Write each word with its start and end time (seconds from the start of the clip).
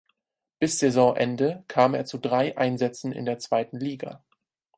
Bis 0.57 0.79
Saisonende 0.79 1.63
kam 1.67 1.93
er 1.93 2.05
zu 2.05 2.17
drei 2.17 2.57
Einsätzen 2.57 3.11
in 3.11 3.23
der 3.25 3.37
zweiten 3.37 3.77
Liga. 3.77 4.23